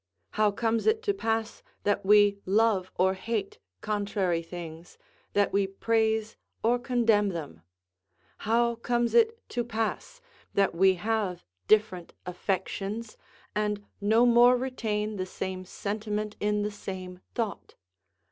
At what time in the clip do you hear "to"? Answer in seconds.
1.03-1.13, 9.49-9.63